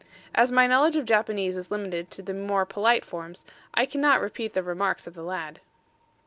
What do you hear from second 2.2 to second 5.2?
the more polite forms, I cannot repeat the remarks of